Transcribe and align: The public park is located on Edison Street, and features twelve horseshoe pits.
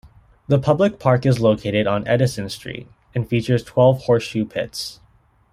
The 0.47 0.57
public 0.57 0.97
park 0.97 1.27
is 1.27 1.39
located 1.39 1.85
on 1.85 2.07
Edison 2.07 2.49
Street, 2.49 2.87
and 3.13 3.29
features 3.29 3.61
twelve 3.63 4.05
horseshoe 4.05 4.45
pits. 4.45 4.99